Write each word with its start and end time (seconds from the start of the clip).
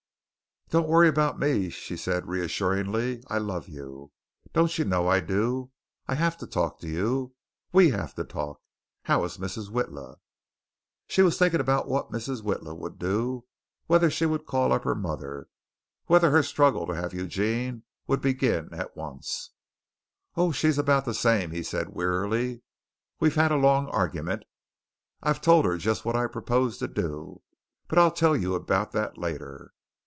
"Don't 0.69 0.87
worry 0.87 1.09
about 1.09 1.37
me," 1.37 1.69
she 1.69 1.97
said 1.97 2.29
reassuringly. 2.29 3.21
"I 3.27 3.39
love 3.39 3.67
you. 3.67 4.13
Don't 4.53 4.77
you 4.77 4.85
know 4.85 5.05
I 5.05 5.19
do? 5.19 5.69
I 6.07 6.15
have 6.15 6.37
to 6.37 6.47
talk 6.47 6.79
to 6.79 6.87
you. 6.87 7.33
We 7.73 7.89
have 7.89 8.15
to 8.15 8.23
talk. 8.23 8.61
How 9.03 9.25
is 9.25 9.37
Mrs. 9.37 9.69
Witla?" 9.69 10.15
She 11.09 11.23
was 11.23 11.37
thinking 11.37 11.59
about 11.59 11.89
what 11.89 12.09
Mrs. 12.09 12.41
Witla 12.41 12.73
would 12.77 12.97
do, 12.97 13.43
whether 13.87 14.09
she 14.09 14.25
would 14.25 14.45
call 14.45 14.71
up 14.71 14.85
her 14.85 14.95
mother, 14.95 15.49
whether 16.05 16.31
her 16.31 16.41
struggle 16.41 16.87
to 16.87 16.95
have 16.95 17.13
Eugene 17.13 17.83
would 18.07 18.21
begin 18.21 18.73
at 18.73 18.95
once. 18.95 19.49
"Oh, 20.37 20.53
she's 20.53 20.77
about 20.77 21.03
the 21.03 21.13
same!" 21.13 21.51
he 21.51 21.63
said 21.63 21.89
wearily. 21.89 22.61
"We've 23.19 23.35
had 23.35 23.51
a 23.51 23.57
long 23.57 23.87
argument. 23.89 24.43
I've 25.21 25.41
told 25.41 25.65
her 25.65 25.77
just 25.77 26.05
what 26.05 26.15
I 26.15 26.27
propose 26.27 26.77
to 26.77 26.87
do, 26.87 27.41
but 27.89 27.99
I'll 27.99 28.09
tell 28.09 28.37
you 28.37 28.55
about 28.55 28.93
that 28.93 29.17
later." 29.17 29.73